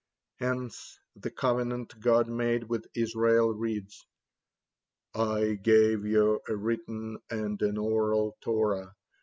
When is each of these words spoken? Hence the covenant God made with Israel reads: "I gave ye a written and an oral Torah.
Hence 0.39 0.97
the 1.15 1.29
covenant 1.29 1.99
God 1.99 2.27
made 2.27 2.63
with 2.63 2.87
Israel 2.95 3.53
reads: 3.53 4.03
"I 5.13 5.59
gave 5.61 6.07
ye 6.07 6.15
a 6.47 6.55
written 6.55 7.19
and 7.29 7.61
an 7.61 7.77
oral 7.77 8.35
Torah. 8.41 8.95